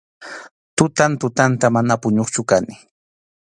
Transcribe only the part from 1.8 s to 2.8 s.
puñuqchu kani.